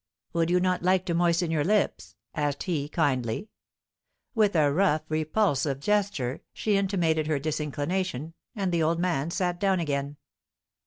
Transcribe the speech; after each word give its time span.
"Would 0.33 0.49
you 0.49 0.59
not 0.59 0.81
like 0.81 1.05
to 1.05 1.13
moisten 1.13 1.51
your 1.51 1.63
lips?" 1.63 2.15
asked 2.33 2.63
he, 2.63 2.89
kindly. 2.89 3.49
With 4.33 4.55
a 4.55 4.71
rough, 4.73 5.03
repulsive 5.09 5.79
gesture, 5.79 6.41
she 6.53 6.75
intimated 6.75 7.27
her 7.27 7.37
disinclination, 7.37 8.33
and 8.55 8.71
the 8.71 8.81
old 8.81 8.97
man 8.99 9.29
sat 9.29 9.59
down 9.59 9.79
again. 9.79 10.17